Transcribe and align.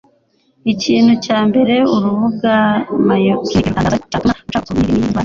Ikintu 0.73 1.13
cya 1.25 1.39
mbere 1.49 1.75
urubuga 1.95 2.53
mayoclinic 3.07 3.75
rutangaza 3.93 4.07
cyatuma 4.09 4.33
uca 4.49 4.57
ukuniri 4.61 4.91
n'iyi 4.91 5.05
ndwara, 5.07 5.19